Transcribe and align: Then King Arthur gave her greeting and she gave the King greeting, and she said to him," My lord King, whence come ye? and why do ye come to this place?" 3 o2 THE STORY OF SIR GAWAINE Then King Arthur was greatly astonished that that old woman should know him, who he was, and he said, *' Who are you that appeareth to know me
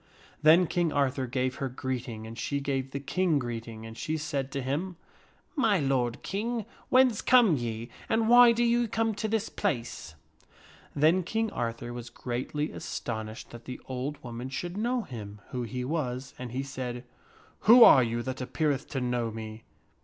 Then 0.41 0.65
King 0.65 0.91
Arthur 0.91 1.27
gave 1.27 1.57
her 1.57 1.69
greeting 1.69 2.25
and 2.25 2.35
she 2.35 2.59
gave 2.59 2.89
the 2.89 2.99
King 2.99 3.37
greeting, 3.37 3.85
and 3.85 3.95
she 3.95 4.17
said 4.17 4.51
to 4.51 4.61
him," 4.63 4.95
My 5.55 5.77
lord 5.79 6.23
King, 6.23 6.65
whence 6.89 7.21
come 7.21 7.55
ye? 7.55 7.91
and 8.09 8.27
why 8.27 8.51
do 8.51 8.63
ye 8.63 8.87
come 8.87 9.13
to 9.13 9.27
this 9.27 9.47
place?" 9.47 10.15
3 10.15 10.15
o2 10.15 10.15
THE 10.15 10.31
STORY 10.31 10.53
OF 10.53 10.53
SIR 10.55 10.63
GAWAINE 10.63 11.01
Then 11.17 11.23
King 11.23 11.51
Arthur 11.51 11.93
was 11.93 12.09
greatly 12.09 12.71
astonished 12.71 13.49
that 13.51 13.65
that 13.65 13.79
old 13.85 14.23
woman 14.23 14.49
should 14.49 14.75
know 14.75 15.01
him, 15.03 15.39
who 15.51 15.61
he 15.61 15.85
was, 15.85 16.33
and 16.39 16.51
he 16.51 16.63
said, 16.63 17.03
*' 17.31 17.59
Who 17.65 17.83
are 17.83 18.01
you 18.01 18.23
that 18.23 18.41
appeareth 18.41 18.89
to 18.89 19.01
know 19.01 19.29
me 19.29 19.65